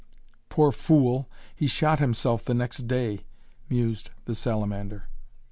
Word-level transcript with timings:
"Poor 0.49 0.71
fool! 0.71 1.29
he 1.55 1.67
shot 1.67 1.99
himself 1.99 2.43
the 2.43 2.55
next 2.55 2.87
day," 2.87 3.23
mused 3.69 4.09
the 4.25 4.33
salamander. 4.33 5.07